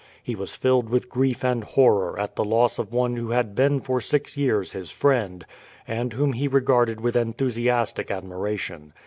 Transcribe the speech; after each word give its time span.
He 0.23 0.33
was 0.35 0.55
filled 0.55 0.89
with 0.89 1.09
grief 1.09 1.43
and 1.45 1.63
horror 1.63 2.19
at 2.19 2.35
the 2.35 2.43
loss 2.43 2.79
of 2.79 2.91
one 2.91 3.17
who 3.17 3.29
had 3.29 3.53
been 3.53 3.79
for 3.79 4.01
six 4.01 4.35
years 4.35 4.71
his 4.71 4.89
friend, 4.89 5.45
and 5.87 6.13
whom 6.13 6.33
he 6.33 6.47
regarded 6.47 6.99
with 6.99 7.15
enthusiastic 7.15 8.09
admiration. 8.09 8.93